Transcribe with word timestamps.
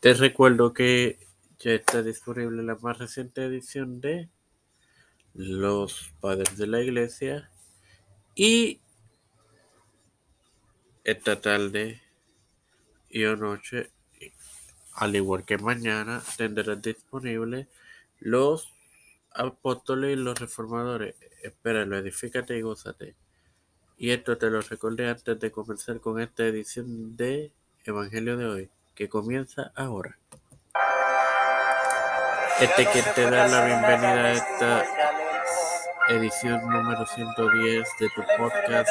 Te 0.00 0.14
recuerdo 0.14 0.72
que 0.72 1.18
ya 1.58 1.72
está 1.72 2.04
disponible 2.04 2.62
la 2.62 2.76
más 2.76 2.98
reciente 2.98 3.44
edición 3.44 4.00
de 4.00 4.28
Los 5.34 6.12
Padres 6.20 6.56
de 6.56 6.68
la 6.68 6.80
Iglesia 6.80 7.50
y 8.36 8.80
esta 11.02 11.40
tarde 11.40 12.00
y 13.08 13.24
o 13.24 13.34
noche, 13.34 13.90
al 14.92 15.16
igual 15.16 15.44
que 15.44 15.58
mañana, 15.58 16.22
tendrás 16.36 16.80
disponible 16.80 17.66
los 18.20 18.72
apóstoles 19.32 20.16
y 20.16 20.20
los 20.20 20.38
reformadores. 20.38 21.16
Espéralo, 21.42 21.98
edifícate 21.98 22.56
y 22.56 22.60
gózate. 22.60 23.16
Y 23.96 24.10
esto 24.10 24.38
te 24.38 24.48
lo 24.48 24.60
recordé 24.60 25.08
antes 25.08 25.40
de 25.40 25.50
comenzar 25.50 25.98
con 26.00 26.20
esta 26.20 26.46
edición 26.46 27.16
de 27.16 27.50
Evangelio 27.84 28.36
de 28.36 28.46
hoy, 28.46 28.70
que 28.98 29.08
comienza 29.08 29.70
ahora. 29.76 30.18
Este 32.60 32.84
que 32.84 33.00
te 33.14 33.30
da 33.30 33.46
la 33.46 33.64
bienvenida 33.64 34.24
a 34.24 34.32
esta 34.32 34.84
edición 36.08 36.68
número 36.68 37.06
110 37.06 37.88
de 38.00 38.08
tu 38.08 38.22
podcast 38.36 38.90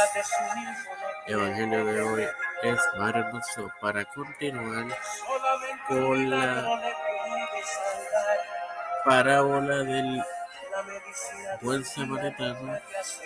Evangelio 1.28 1.84
de 1.84 2.02
hoy 2.02 2.28
es 2.64 2.80
maravilloso. 2.98 3.70
Para 3.82 4.06
continuar 4.06 4.86
con 5.90 6.30
la 6.30 6.82
parábola 9.04 9.84
del 9.84 10.24
buen 11.60 11.84
samaritano 11.84 12.80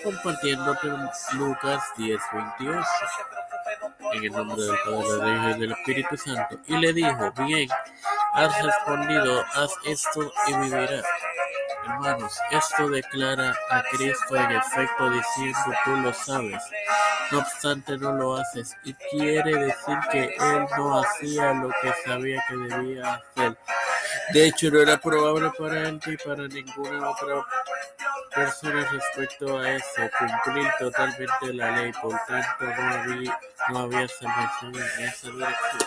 compartiéndote 0.03 0.87
Lucas 1.33 1.83
10:28 1.97 2.83
en 4.13 4.23
el 4.23 4.31
nombre 4.31 4.63
del 4.63 4.77
Padre, 4.85 5.25
del 5.25 5.35
Hijo 5.35 5.49
y 5.49 5.59
del 5.59 5.71
Espíritu 5.71 6.17
Santo 6.17 6.59
y 6.67 6.77
le 6.77 6.93
dijo 6.93 7.31
bien 7.45 7.69
has 8.33 8.63
respondido 8.63 9.43
haz 9.53 9.71
esto 9.85 10.31
y 10.47 10.53
vivirás 10.53 11.05
Hermanos, 11.83 12.39
esto 12.51 12.89
declara 12.89 13.55
a 13.69 13.83
Cristo 13.91 14.35
en 14.35 14.51
efecto 14.51 15.09
diciendo 15.09 15.75
tú 15.83 15.95
lo 15.97 16.13
sabes, 16.13 16.61
no 17.31 17.39
obstante 17.39 17.97
no 17.97 18.11
lo 18.11 18.35
haces, 18.35 18.75
y 18.83 18.93
quiere 18.93 19.55
decir 19.55 19.97
que 20.11 20.25
Él 20.25 20.65
no 20.77 20.99
hacía 20.99 21.53
lo 21.53 21.69
que 21.81 21.93
sabía 22.05 22.43
que 22.47 22.55
debía 22.55 23.15
hacer. 23.15 23.57
De 24.33 24.47
hecho, 24.47 24.69
no 24.69 24.79
era 24.79 24.97
probable 24.97 25.51
para 25.57 25.89
Él 25.89 25.99
ni 26.05 26.17
para 26.17 26.47
ninguna 26.47 27.09
otra 27.09 27.45
persona 28.33 28.89
respecto 28.91 29.57
a 29.57 29.71
eso, 29.71 30.01
cumplir 30.17 30.67
totalmente 30.79 31.53
la 31.53 31.71
ley, 31.71 31.91
por 32.01 32.17
tanto 32.27 32.65
no 32.65 32.93
había, 32.93 33.39
no 33.69 33.79
había 33.79 34.07
salvación 34.07 34.75
en 34.75 35.05
esa 35.05 35.29
dirección. 35.29 35.79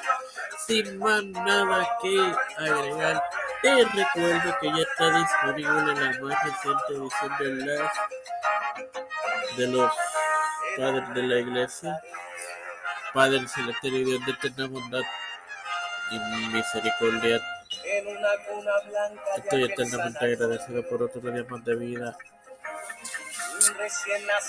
Sin 0.67 0.99
más 0.99 1.25
nada 1.25 1.89
que 2.01 2.35
agregar, 2.59 3.23
te 3.63 3.85
recuerdo 3.85 4.57
que 4.61 4.69
ya 4.69 4.83
está 4.83 5.19
disponible 5.19 5.95
la 5.95 6.21
más 6.21 6.45
reciente 6.45 6.93
edición 6.93 7.39
de, 7.39 7.67
las, 7.67 7.93
de 9.57 9.67
los 9.69 9.93
padres 10.77 11.15
de 11.15 11.23
la 11.23 11.39
iglesia. 11.41 12.01
Padre 13.13 13.47
celestial 13.47 13.95
y 13.95 14.05
Dios 14.05 14.27
de 14.27 14.33
eterna 14.33 14.67
bondad 14.67 15.03
y 16.11 16.19
misericordia. 16.53 17.41
Estoy 19.37 19.65
eternamente 19.65 20.25
agradecido 20.25 20.89
por 20.89 21.03
otro 21.03 21.21
día 21.31 21.45
más 21.49 21.65
de 21.65 21.75
vida. 21.77 22.17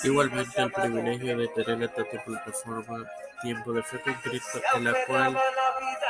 Igualmente 0.04 0.60
el 0.60 0.72
privilegio 0.72 1.38
de 1.38 1.48
tener 1.48 1.82
esta 1.82 2.04
plataforma 2.24 3.10
Tiempo 3.42 3.72
de 3.72 3.82
Fe 3.82 4.00
con 4.00 4.14
Cristo, 4.14 4.60
en 4.74 4.84
la 4.84 4.94
cual, 5.06 5.36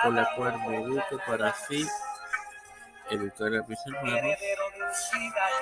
con 0.03 0.15
la 0.15 0.35
cual 0.37 0.61
me 0.69 0.77
educo 0.83 1.21
para 1.27 1.49
así 1.51 1.87
educar 3.11 3.55
a 3.55 3.63
mis 3.67 3.79
hermanos. 3.87 4.39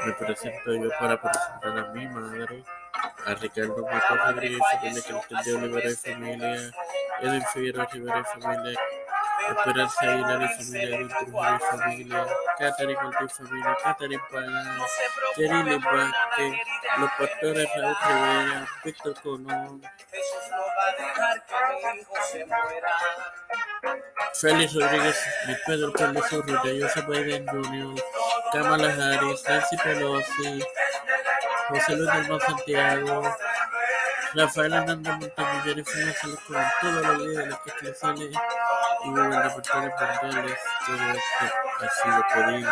Me 0.06 0.12
presento 0.12 0.74
yo 0.74 0.90
para 0.98 1.20
presentar 1.20 1.78
a 1.78 1.92
mi 1.92 2.06
madre, 2.08 2.64
a 3.26 3.34
Ricardo 3.34 3.86
Mato 3.86 4.16
Rodríguez, 4.16 4.60
familia 4.72 5.02
Cristian 5.02 5.44
de 5.44 5.54
Olivera 5.54 5.90
y 5.90 5.94
familia, 5.94 6.70
Edwin 7.20 7.44
Figueroa 7.52 7.88
Rivera 7.92 8.20
y 8.20 8.40
familia, 8.40 8.80
Esperanza 9.48 10.00
Aguilar 10.00 10.42
y 10.42 10.64
familia, 10.64 11.00
y 11.00 11.08
familia, 11.76 12.26
Catherine 12.58 12.92
y 12.92 13.28
familia, 13.28 13.76
Catherine 13.82 14.22
Pagán, 14.30 14.78
Jerry 15.36 15.78
Vázquez, 15.78 16.54
los 16.98 17.10
pastores 17.18 17.68
Raúl 17.76 17.96
Rivera, 18.06 18.68
Víctor 18.84 19.14
Colón, 19.22 19.82
Félix 24.34 24.74
Rodríguez, 24.74 25.16
Pedro 25.66 25.92
Pérez 25.92 26.32
Urrutia, 26.32 26.88
Joseph 26.88 27.06
Biden 27.06 27.46
Jr., 27.46 28.02
Kamala 28.52 28.88
Harris, 28.88 29.42
Nancy 29.48 29.76
Pelosi, 29.76 30.64
José 31.68 31.96
Luis 31.96 32.28
del 32.28 32.40
Santiago, 32.40 33.36
Rafael 34.34 34.72
Hernández 34.72 35.12
Montaño, 35.18 35.62
Jennifer 35.62 36.04
González 36.04 36.38
con 36.46 36.64
todos 36.80 37.06
los 37.06 37.18
líderes 37.20 37.56
eclesiales 37.66 38.36
y 39.04 39.10
gubernamentales 39.10 40.22
mundiales. 40.22 40.58
Todo 40.86 40.96
esto 40.96 41.44
ha 41.80 41.88
sido 42.02 42.18
y 42.32 42.54
el 42.54 42.64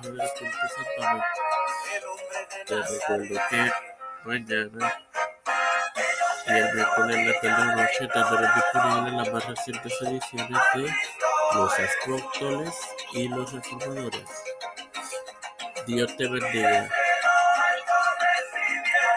del 0.00 0.20
Espíritu 0.20 0.66
Santo. 0.96 1.24
Te 2.66 2.74
recuerdo 2.82 3.40
que 3.50 3.72
mañana 4.24 4.92
y 6.46 6.52
el 6.52 6.74
miércoles 6.74 7.16
la 7.26 7.40
tarde 7.40 7.76
noche 7.76 8.08
tendrán 8.08 8.54
disponibles 8.54 9.12
las 9.14 9.32
más 9.32 9.46
recientes 9.46 10.02
ediciones 10.02 10.60
de 10.74 10.94
Los 11.54 11.72
Apóstoles 11.78 12.74
y 13.12 13.28
los 13.28 13.52
Reformadores. 13.52 14.28
Dios 15.86 16.16
te 16.16 16.28
bendiga. 16.28 17.01